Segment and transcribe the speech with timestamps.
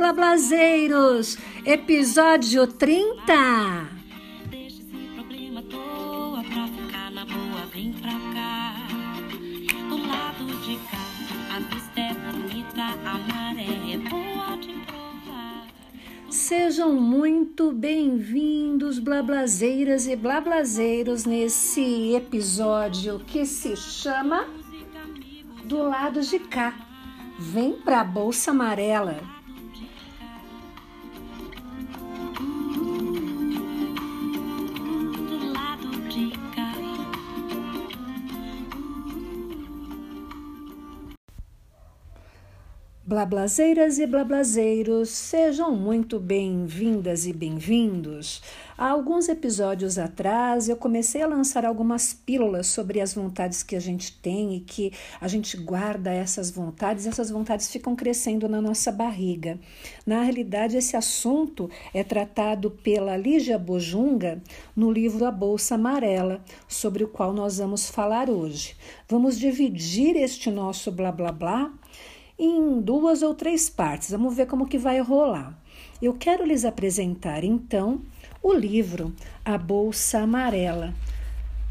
[0.00, 1.36] blablazeiros.
[1.62, 3.86] Episódio 30.
[4.48, 7.66] Deixa esse problema à toa pra ficar na boa.
[7.70, 8.76] Vem pra cá,
[9.90, 11.54] do lado de cá.
[11.54, 15.66] A vista é bonita, a maré é boa de provar.
[16.30, 24.48] Sejam muito bem-vindos, blablazeiras e blablazeiros, nesse episódio que se chama
[25.64, 26.74] Do lado de cá.
[27.38, 29.39] Vem pra Bolsa Amarela.
[43.10, 48.40] Blablazeiras e blablazeiros, sejam muito bem-vindas e bem-vindos.
[48.78, 53.80] Há alguns episódios atrás eu comecei a lançar algumas pílulas sobre as vontades que a
[53.80, 58.62] gente tem e que a gente guarda essas vontades, e essas vontades ficam crescendo na
[58.62, 59.58] nossa barriga.
[60.06, 64.40] Na realidade, esse assunto é tratado pela Lígia Bojunga
[64.76, 68.76] no livro A Bolsa Amarela, sobre o qual nós vamos falar hoje.
[69.08, 71.72] Vamos dividir este nosso blá blá blá
[72.40, 74.10] em duas ou três partes.
[74.10, 75.62] Vamos ver como que vai rolar.
[76.00, 78.00] Eu quero lhes apresentar então
[78.42, 79.14] o livro
[79.44, 80.94] A Bolsa Amarela.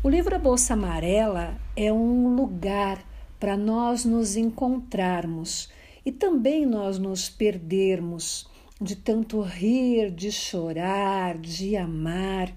[0.04, 3.04] O livro A Bolsa Amarela é um lugar
[3.40, 5.72] para nós nos encontrarmos
[6.06, 8.48] e também nós nos perdermos
[8.80, 12.54] de tanto rir, de chorar, de amar.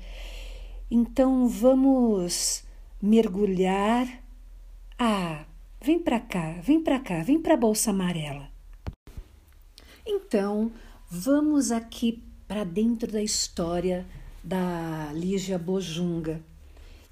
[0.90, 2.62] Então vamos
[3.00, 4.06] mergulhar.
[4.98, 5.46] Ah,
[5.84, 8.48] Vem para cá, vem para cá, vem para a bolsa amarela.
[10.06, 10.70] Então,
[11.10, 14.06] vamos aqui para dentro da história
[14.44, 16.40] da Lígia Bojunga.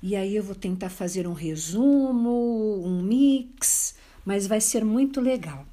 [0.01, 5.67] E aí eu vou tentar fazer um resumo, um mix, mas vai ser muito legal.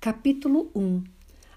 [0.00, 1.02] Capítulo 1: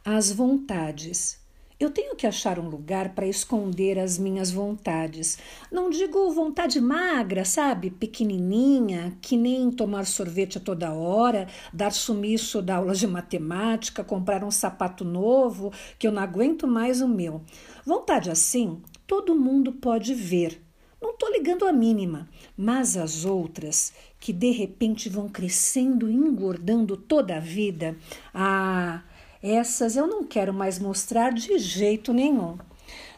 [0.03, 1.38] As vontades.
[1.79, 5.39] Eu tenho que achar um lugar para esconder as minhas vontades.
[5.71, 7.89] Não digo vontade magra, sabe?
[7.89, 14.43] Pequenininha, que nem tomar sorvete a toda hora, dar sumiço da aula de matemática, comprar
[14.43, 17.41] um sapato novo, que eu não aguento mais o meu.
[17.85, 20.61] Vontade assim, todo mundo pode ver.
[21.01, 26.97] Não estou ligando a mínima, mas as outras que de repente vão crescendo e engordando
[26.97, 27.95] toda a vida,
[28.33, 29.01] ah,
[29.41, 32.57] essas eu não quero mais mostrar de jeito nenhum.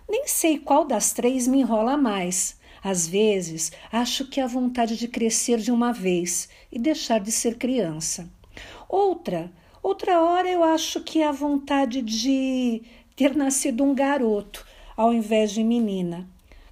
[0.10, 2.60] Nem sei qual das três me enrola mais.
[2.84, 7.58] Às vezes, acho que a vontade de crescer de uma vez e deixar de ser
[7.58, 8.30] criança.
[8.90, 9.52] Outra,
[9.82, 12.82] outra hora eu acho que é a vontade de
[13.16, 14.66] ter nascido um garoto
[14.98, 16.28] ao invés de menina.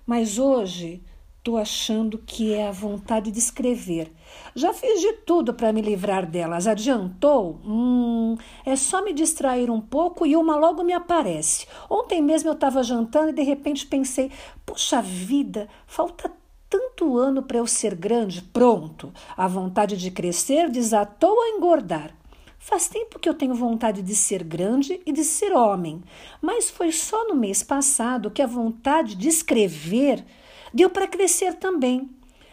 [0.06, 1.02] Mas hoje
[1.40, 4.12] Estou achando que é a vontade de escrever.
[4.54, 6.68] Já fiz de tudo para me livrar delas.
[6.68, 7.62] Adiantou?
[7.66, 8.36] Hum,
[8.66, 11.66] é só me distrair um pouco e uma logo me aparece.
[11.90, 14.30] Ontem mesmo eu estava jantando e de repente pensei:
[14.66, 16.30] puxa vida, falta
[16.70, 18.42] tanto ano para eu ser grande.
[18.42, 22.14] Pronto, a vontade de crescer desatou a engordar.
[22.60, 26.04] Faz tempo que eu tenho vontade de ser grande e de ser homem,
[26.42, 30.26] mas foi só no mês passado que a vontade de escrever
[30.74, 32.10] deu para crescer também.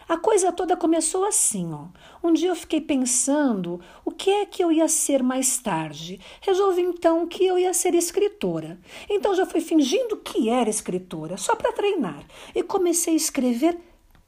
[0.09, 1.87] A coisa toda começou assim, ó.
[2.25, 6.17] Um dia eu fiquei pensando o que é que eu ia ser mais tarde.
[6.39, 8.79] Resolvi então que eu ia ser escritora.
[9.09, 12.23] Então já fui fingindo que era escritora, só para treinar,
[12.55, 13.77] e comecei a escrever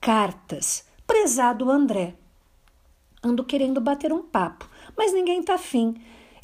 [0.02, 0.84] cartas.
[1.08, 2.14] Prezado André.
[3.24, 5.96] Ando querendo bater um papo, mas ninguém tá afim.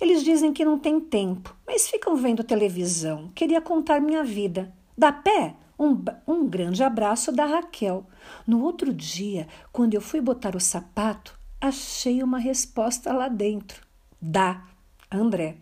[0.01, 3.29] Eles dizem que não tem tempo, mas ficam vendo televisão.
[3.35, 4.73] Queria contar minha vida.
[4.97, 5.55] Dá pé?
[5.77, 8.05] Um, um grande abraço da Raquel.
[8.47, 13.81] No outro dia, quando eu fui botar o sapato, achei uma resposta lá dentro.
[14.21, 14.63] Dá,
[15.11, 15.57] André.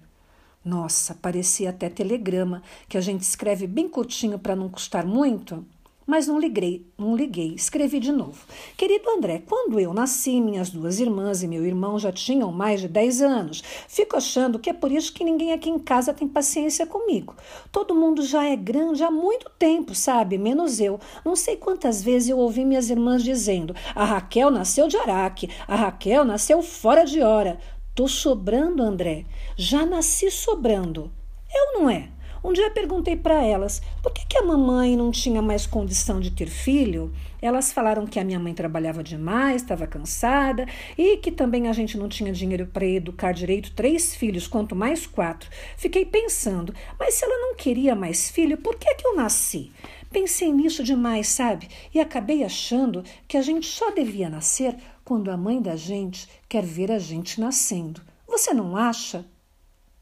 [0.64, 5.66] Nossa, parecia até telegrama, que a gente escreve bem curtinho para não custar muito.
[6.06, 8.46] Mas não liguei, não liguei, escrevi de novo.
[8.76, 12.88] Querido André, quando eu nasci, minhas duas irmãs e meu irmão já tinham mais de
[12.88, 13.64] 10 anos.
[13.88, 17.36] Fico achando que é por isso que ninguém aqui em casa tem paciência comigo.
[17.72, 20.38] Todo mundo já é grande há muito tempo, sabe?
[20.38, 21.00] Menos eu.
[21.24, 25.76] Não sei quantas vezes eu ouvi minhas irmãs dizendo: a Raquel nasceu de Araque, a
[25.76, 27.60] Raquel nasceu fora de hora.
[27.96, 29.26] Tô sobrando, André.
[29.56, 31.12] Já nasci sobrando.
[31.54, 32.10] Eu não é?
[32.44, 36.30] Um dia perguntei para elas por que, que a mamãe não tinha mais condição de
[36.30, 37.14] ter filho.
[37.42, 40.68] Elas falaram que a minha mãe trabalhava demais, estava cansada
[40.98, 45.08] e que também a gente não tinha dinheiro para educar direito três filhos, quanto mais
[45.08, 45.50] quatro.
[45.78, 49.72] Fiquei pensando, mas se ela não queria mais filho, por que, que eu nasci?
[50.12, 51.70] Pensei nisso demais, sabe?
[51.94, 54.76] E acabei achando que a gente só devia nascer
[55.06, 58.02] quando a mãe da gente quer ver a gente nascendo.
[58.28, 59.26] Você não acha?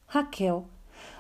[0.08, 0.68] Raquel.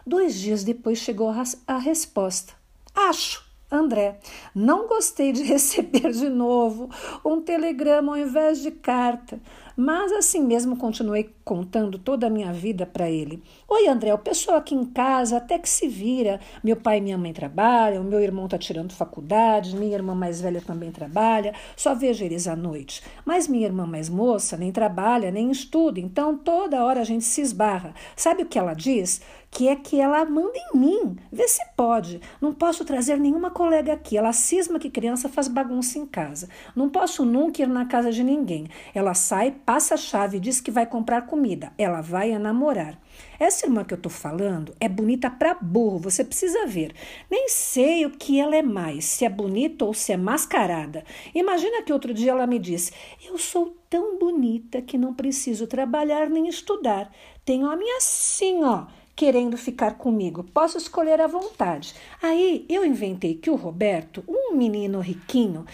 [0.06, 1.32] Dois dias depois chegou
[1.68, 2.54] a resposta.
[2.96, 3.52] Acho.
[3.74, 4.18] André,
[4.54, 6.90] não gostei de receber de novo
[7.24, 9.40] um telegrama ao invés de carta.
[9.78, 13.42] Mas assim mesmo continuei contando toda a minha vida para ele.
[13.70, 16.42] Oi, André, o pessoal aqui em casa até que se vira.
[16.62, 20.62] Meu pai e minha mãe trabalham, meu irmão está tirando faculdade, minha irmã mais velha
[20.62, 23.02] também trabalha, só vejo eles à noite.
[23.26, 27.40] Mas minha irmã mais moça nem trabalha, nem estuda, então toda hora a gente se
[27.40, 27.94] esbarra.
[28.16, 29.22] Sabe o que ela diz?
[29.52, 31.18] Que é que ela manda em mim.
[31.30, 32.22] Vê se pode.
[32.40, 34.18] Não posso trazer nenhuma colega aqui.
[34.18, 36.48] Ela cisma que criança faz bagunça em casa.
[36.74, 38.68] Não posso nunca ir na casa de ninguém.
[38.96, 41.74] Ela sai, passa a chave e diz que vai comprar comida.
[41.78, 42.98] Ela vai a namorar.
[43.38, 46.94] Essa irmã que eu tô falando é bonita pra burro, você precisa ver.
[47.30, 51.04] Nem sei o que ela é mais, se é bonita ou se é mascarada.
[51.36, 52.94] Imagina que outro dia ela me disse:
[53.28, 57.12] Eu sou tão bonita que não preciso trabalhar nem estudar.
[57.44, 60.44] Tenho a minha assim, ó querendo ficar comigo.
[60.44, 61.94] Posso escolher à vontade.
[62.22, 65.66] Aí eu inventei que o Roberto, um menino riquinho,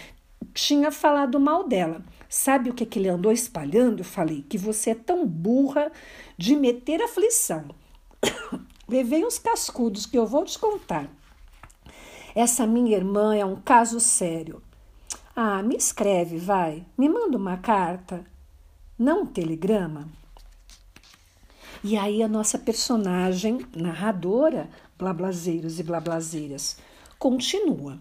[0.54, 2.02] tinha falado mal dela.
[2.30, 4.00] Sabe o que, que ele andou espalhando?
[4.02, 5.92] Eu falei que você é tão burra
[6.38, 7.66] de meter aflição.
[8.88, 11.10] Levei uns cascudos que eu vou te contar.
[12.36, 14.62] Essa minha irmã é um caso sério.
[15.36, 16.86] Ah, me escreve, vai.
[16.98, 18.26] Me manda uma carta.
[18.98, 20.08] Não um telegrama.
[21.84, 26.78] E aí a nossa personagem narradora, blablazeiros e blablazeiras,
[27.20, 28.00] continua.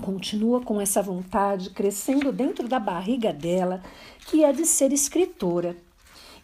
[0.00, 3.82] Continua com essa vontade crescendo dentro da barriga dela,
[4.26, 5.76] que é de ser escritora.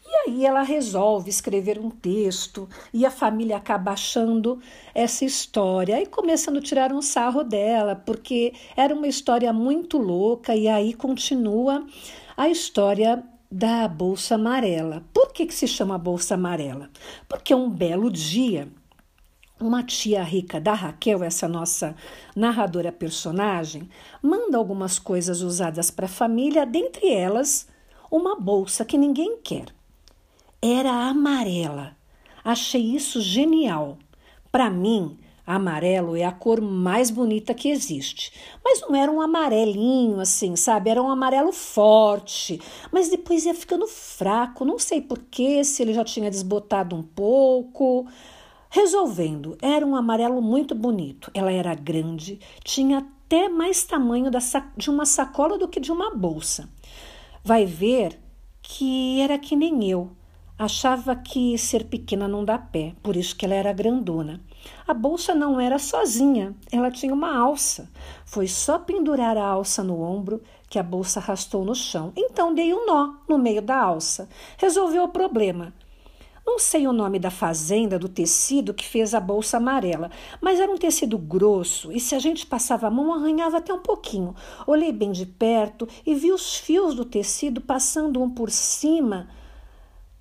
[0.08, 4.61] E aí ela resolve escrever um texto e a família acaba achando
[4.94, 10.55] essa história e começando a tirar um sarro dela, porque era uma história muito louca
[10.55, 11.85] e aí continua
[12.37, 13.25] a história
[13.56, 15.03] da Bolsa Amarela.
[15.14, 16.91] Por que, que se chama Bolsa Amarela?
[17.26, 18.69] Porque um belo dia,
[19.58, 21.97] uma tia rica da Raquel, essa nossa
[22.37, 23.88] narradora personagem,
[24.20, 27.67] manda algumas coisas usadas para a família, dentre elas
[28.11, 29.75] uma bolsa que ninguém quer.
[30.61, 31.97] Era amarela.
[32.44, 33.97] Achei isso genial.
[34.52, 38.32] Para mim, Amarelo é a cor mais bonita que existe.
[38.64, 40.90] Mas não era um amarelinho assim, sabe?
[40.90, 42.60] Era um amarelo forte.
[42.90, 44.64] Mas depois ia ficando fraco.
[44.64, 48.06] Não sei porquê, se ele já tinha desbotado um pouco.
[48.69, 51.31] Resolvendo, era um amarelo muito bonito.
[51.32, 54.31] Ela era grande, tinha até mais tamanho
[54.76, 56.69] de uma sacola do que de uma bolsa.
[57.42, 58.19] Vai ver
[58.60, 60.10] que era que nem eu.
[60.58, 64.40] Achava que ser pequena não dá pé, por isso que ela era grandona.
[64.86, 67.90] A bolsa não era sozinha, ela tinha uma alça.
[68.24, 72.12] Foi só pendurar a alça no ombro que a bolsa arrastou no chão.
[72.16, 74.28] Então dei um nó no meio da alça.
[74.58, 75.72] Resolveu o problema.
[76.46, 80.70] Não sei o nome da fazenda do tecido que fez a bolsa amarela, mas era
[80.70, 84.32] um tecido grosso e se a gente passava a mão arranhava até um pouquinho.
[84.64, 89.28] Olhei bem de perto e vi os fios do tecido passando um por cima,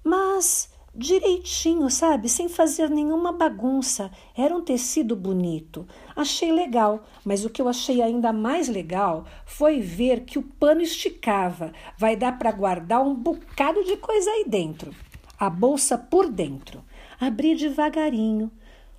[0.03, 2.29] mas direitinho, sabe?
[2.29, 4.09] Sem fazer nenhuma bagunça.
[4.35, 5.85] Era um tecido bonito.
[6.15, 10.81] Achei legal, mas o que eu achei ainda mais legal foi ver que o pano
[10.81, 11.73] esticava.
[11.97, 14.93] Vai dar para guardar um bocado de coisa aí dentro.
[15.37, 16.83] A bolsa por dentro.
[17.19, 18.49] Abri devagarinho,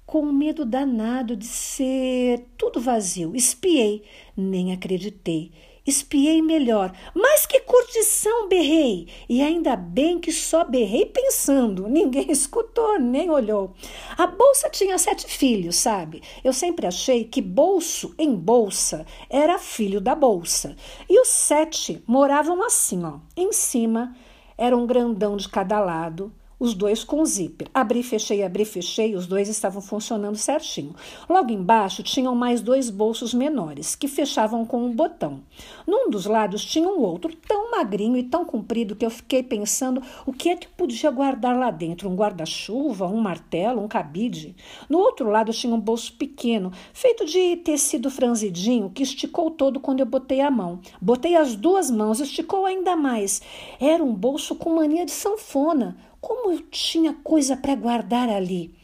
[0.04, 3.34] com medo danado de ser tudo vazio.
[3.34, 4.04] Espiei,
[4.36, 5.50] nem acreditei
[5.86, 6.92] espiei melhor.
[7.14, 9.08] Mas que curtição, berrei!
[9.28, 11.88] E ainda bem que só berrei pensando.
[11.88, 13.72] Ninguém escutou, nem olhou.
[14.16, 16.22] A bolsa tinha sete filhos, sabe?
[16.42, 20.76] Eu sempre achei que bolso em bolsa era filho da bolsa.
[21.08, 23.18] E os sete moravam assim, ó.
[23.36, 24.16] Em cima
[24.58, 27.68] era um grandão de cada lado os dois com zíper.
[27.72, 30.94] Abri, fechei, abri, fechei, os dois estavam funcionando certinho.
[31.28, 35.42] Logo embaixo tinham mais dois bolsos menores, que fechavam com um botão.
[35.86, 40.02] Num dos lados tinha um outro, tão magrinho e tão comprido que eu fiquei pensando
[40.24, 44.56] o que é que podia guardar lá dentro: um guarda-chuva, um martelo, um cabide.
[44.88, 50.00] No outro lado tinha um bolso pequeno, feito de tecido franzidinho, que esticou todo quando
[50.00, 50.80] eu botei a mão.
[51.00, 53.42] Botei as duas mãos, esticou ainda mais.
[53.78, 55.96] Era um bolso com mania de sanfona
[56.26, 58.74] como eu tinha coisa para guardar ali.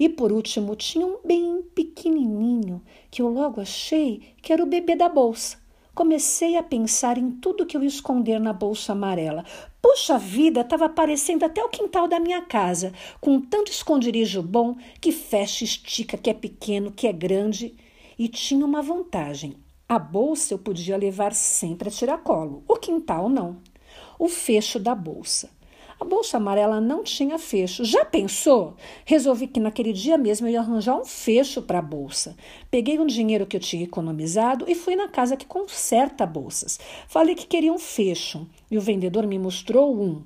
[0.00, 4.96] E por último, tinha um bem pequenininho que eu logo achei que era o bebê
[4.96, 5.58] da bolsa.
[5.94, 9.44] Comecei a pensar em tudo que eu ia esconder na bolsa amarela.
[9.80, 15.12] Puxa vida, estava parecendo até o quintal da minha casa, com tanto esconderijo bom que
[15.12, 17.76] fecha, estica, que é pequeno, que é grande.
[18.18, 19.54] e tinha uma vantagem.
[19.88, 23.58] A bolsa eu podia levar sempre a tiracolo, o quintal não.
[24.18, 25.56] O fecho da bolsa.
[26.00, 27.84] A bolsa amarela não tinha fecho.
[27.84, 28.76] Já pensou?
[29.04, 32.36] Resolvi que naquele dia mesmo eu ia arranjar um fecho para a bolsa.
[32.70, 36.78] Peguei um dinheiro que eu tinha economizado e fui na casa que conserta bolsas.
[37.08, 40.22] Falei que queria um fecho e o vendedor me mostrou um.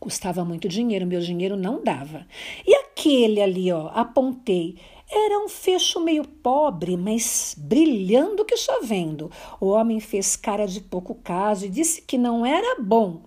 [0.00, 2.26] Custava muito dinheiro, meu dinheiro não dava.
[2.66, 4.76] E aquele ali, ó, apontei.
[5.10, 9.30] Era um fecho meio pobre, mas brilhando que chovendo.
[9.60, 13.22] O homem fez cara de pouco caso e disse que não era bom.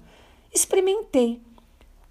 [0.54, 1.42] Experimentei.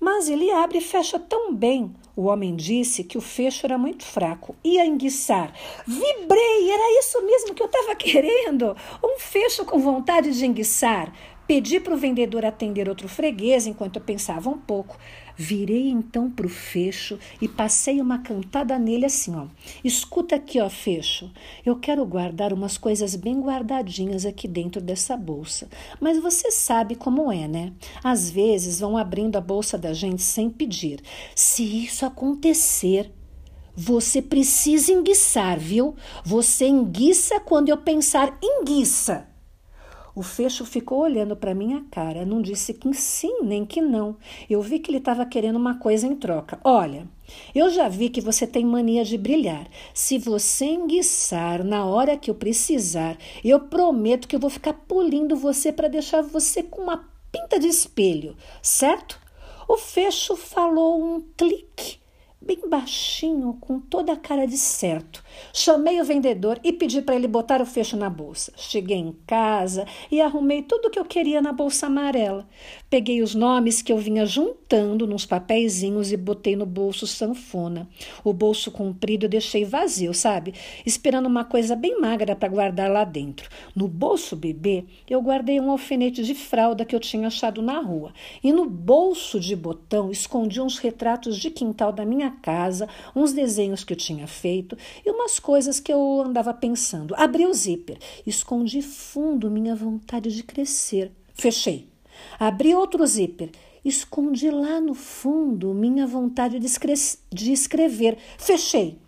[0.00, 1.94] Mas ele abre e fecha tão bem.
[2.16, 4.56] O homem disse que o fecho era muito fraco.
[4.64, 5.52] Ia enguiçar.
[5.86, 8.74] Vibrei, era isso mesmo que eu estava querendo.
[9.04, 11.12] Um fecho com vontade de enguiçar.
[11.50, 14.96] Pedi para o vendedor atender outro freguês enquanto eu pensava um pouco.
[15.36, 19.48] Virei então para o fecho e passei uma cantada nele assim, ó.
[19.82, 21.28] Escuta aqui, ó, fecho.
[21.66, 25.68] Eu quero guardar umas coisas bem guardadinhas aqui dentro dessa bolsa.
[26.00, 27.72] Mas você sabe como é, né?
[28.04, 31.00] Às vezes vão abrindo a bolsa da gente sem pedir.
[31.34, 33.10] Se isso acontecer,
[33.74, 35.96] você precisa enguiçar, viu?
[36.24, 39.29] Você enguiça quando eu pensar enguiça.
[40.14, 44.16] O fecho ficou olhando para minha cara, não disse que sim nem que não.
[44.48, 46.58] Eu vi que ele estava querendo uma coisa em troca.
[46.64, 47.06] Olha,
[47.54, 49.68] eu já vi que você tem mania de brilhar.
[49.94, 55.36] Se você enguiçar na hora que eu precisar, eu prometo que eu vou ficar polindo
[55.36, 59.20] você para deixar você com uma pinta de espelho, certo?
[59.68, 62.00] O fecho falou um clique
[62.40, 65.22] bem baixinho, com toda a cara de certo.
[65.52, 68.52] Chamei o vendedor e pedi para ele botar o fecho na bolsa.
[68.56, 72.48] Cheguei em casa e arrumei tudo o que eu queria na bolsa amarela.
[72.88, 77.88] Peguei os nomes que eu vinha juntando nos papeizinhos e botei no bolso sanfona.
[78.22, 80.54] O bolso comprido eu deixei vazio, sabe?
[80.86, 83.48] Esperando uma coisa bem magra para guardar lá dentro.
[83.74, 88.12] No bolso bebê, eu guardei um alfinete de fralda que eu tinha achado na rua.
[88.44, 93.82] E no bolso de botão, escondi uns retratos de quintal da minha casa, uns desenhos
[93.82, 97.14] que eu tinha feito e umas coisas que eu andava pensando.
[97.16, 101.10] Abri o zíper, escondi fundo minha vontade de crescer.
[101.34, 101.88] Fechei.
[102.38, 103.50] Abri outro zíper.
[103.84, 106.68] Escondi lá no fundo minha vontade de,
[107.32, 108.18] de escrever.
[108.38, 108.98] Fechei.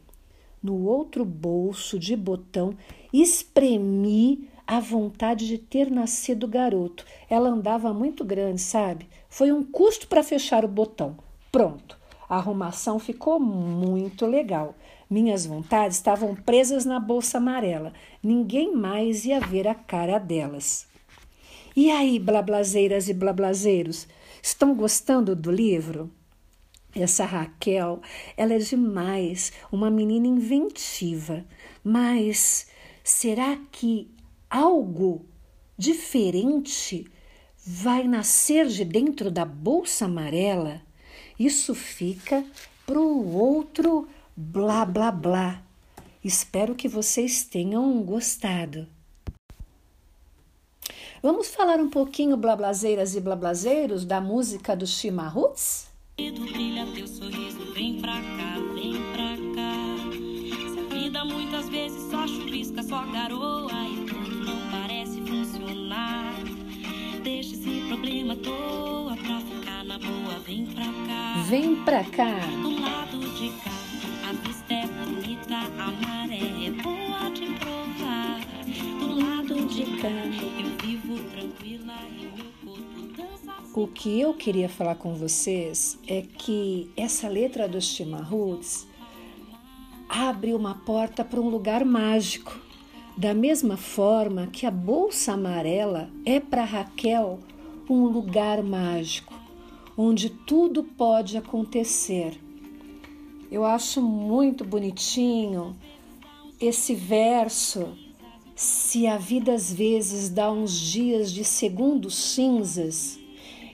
[0.63, 2.75] No outro bolso de botão,
[3.13, 7.05] espremi a vontade de ter nascido garoto.
[7.29, 9.09] Ela andava muito grande, sabe?
[9.29, 11.17] Foi um custo para fechar o botão.
[11.51, 11.99] Pronto.
[12.29, 14.75] A arrumação ficou muito legal.
[15.11, 17.93] Minhas vontades estavam presas na bolsa amarela.
[18.23, 20.87] Ninguém mais ia ver a cara delas.
[21.77, 24.07] E aí, blablazeiras e blablazeiros,
[24.43, 26.11] estão gostando do livro?
[26.95, 28.03] Essa Raquel,
[28.37, 31.45] ela é demais, uma menina inventiva.
[31.83, 32.67] Mas
[33.03, 34.11] será que
[34.51, 35.25] algo
[35.79, 37.07] diferente
[37.65, 40.83] vai nascer de dentro da bolsa amarela?
[41.39, 42.45] Isso fica
[42.85, 44.07] para o outro
[44.37, 45.63] blá blá blá.
[46.23, 48.87] Espero que vocês tenham gostado.
[51.23, 55.87] Vamos falar um pouquinho, blablazeiras e blablazeiros, da música do Chimarruts?
[56.17, 59.77] Brilha teu sorriso, vem pra cá, vem pra cá.
[60.73, 66.35] Se a vida muitas vezes só chuvisca, só garoa e tudo não parece funcionar.
[67.23, 71.43] Deixa esse problema à toa pra ficar na boa, vem pra cá.
[71.47, 72.41] Vem pra cá.
[72.63, 73.71] Do lado de cá,
[74.29, 78.41] a vista é bonita, a maré é boa de provar.
[78.99, 80.09] Do lado de cá,
[83.75, 88.87] o que eu queria falar com vocês é que essa letra dos chimarruts
[90.09, 92.61] abre uma porta para um lugar mágico.
[93.17, 97.41] Da mesma forma que a bolsa amarela é para Raquel
[97.89, 99.35] um lugar mágico,
[99.97, 102.39] onde tudo pode acontecer.
[103.51, 105.77] Eu acho muito bonitinho
[106.61, 107.97] esse verso.
[108.55, 113.19] Se a vida às vezes dá uns dias de segundos cinzas,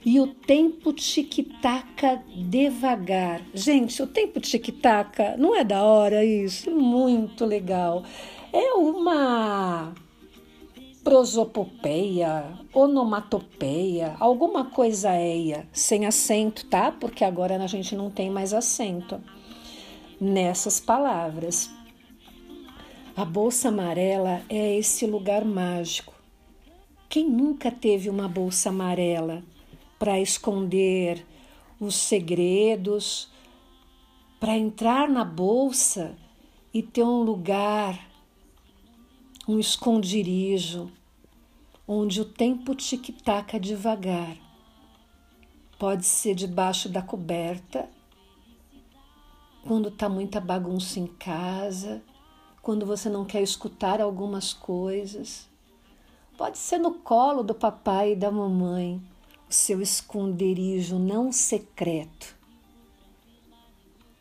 [0.05, 3.43] e o tempo tic-taca devagar.
[3.53, 6.71] Gente, o tempo tic-taca não é da hora isso?
[6.71, 8.05] Muito legal.
[8.53, 9.93] É uma
[11.03, 16.93] prosopopeia, onomatopeia, alguma coisa eia, sem acento, tá?
[16.93, 19.21] Porque agora a gente não tem mais acento
[20.21, 21.71] nessas palavras.
[23.19, 26.15] A bolsa amarela é esse lugar mágico.
[27.09, 29.43] Quem nunca teve uma bolsa amarela?
[29.99, 31.27] para esconder
[31.81, 33.29] os segredos,
[34.39, 36.17] para entrar na bolsa
[36.73, 38.09] e ter um lugar
[39.49, 40.89] um esconderijo
[41.89, 44.37] onde o tempo tic-taca devagar.
[45.77, 47.91] Pode ser debaixo da coberta,
[49.67, 52.01] quando está muita bagunça em casa,
[52.69, 55.49] quando você não quer escutar algumas coisas.
[56.37, 59.01] Pode ser no colo do papai e da mamãe,
[59.49, 62.37] o seu esconderijo não secreto.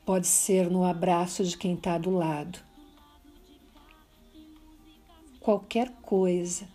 [0.06, 2.58] Pode ser no abraço de quem está do lado.
[5.42, 6.70] Qualquer coisa.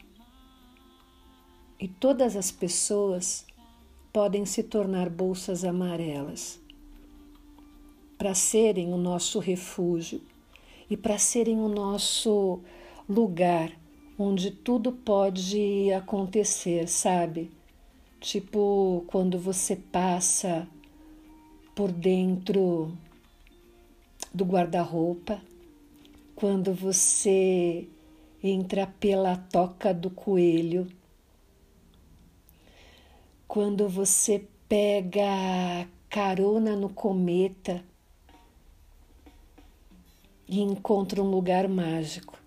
[1.80, 3.46] E todas as pessoas
[4.12, 6.60] podem se tornar bolsas amarelas
[8.18, 10.20] para serem o nosso refúgio
[10.92, 12.60] e para serem o nosso
[13.08, 13.72] lugar
[14.18, 17.50] onde tudo pode acontecer, sabe?
[18.20, 20.68] Tipo quando você passa
[21.74, 22.92] por dentro
[24.34, 25.40] do guarda-roupa,
[26.36, 27.88] quando você
[28.44, 30.86] entra pela toca do coelho,
[33.48, 37.82] quando você pega carona no cometa
[40.52, 42.38] e encontra um lugar mágico.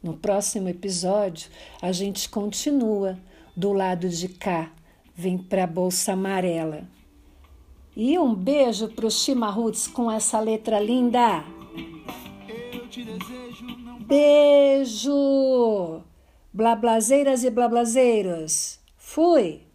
[0.00, 1.50] No próximo episódio,
[1.82, 3.18] a gente continua
[3.56, 4.70] do lado de cá,
[5.16, 6.86] vem para a bolsa amarela.
[7.96, 11.44] E um beijo pro Chimarruts com essa letra linda.
[14.06, 16.04] Beijo!
[16.52, 18.78] Blablazeiras e blablazeiros.
[18.96, 19.67] Fui!